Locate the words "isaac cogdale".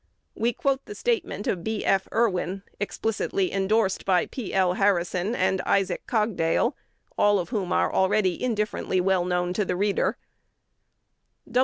5.61-6.75